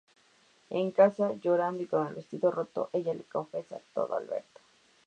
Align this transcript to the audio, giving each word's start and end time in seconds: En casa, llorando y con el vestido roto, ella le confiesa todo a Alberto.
En 0.71 0.89
casa, 0.89 1.35
llorando 1.43 1.83
y 1.83 1.85
con 1.85 2.07
el 2.07 2.15
vestido 2.15 2.49
roto, 2.49 2.89
ella 2.91 3.13
le 3.13 3.21
confiesa 3.25 3.77
todo 3.93 4.15
a 4.15 4.17
Alberto. 4.17 4.59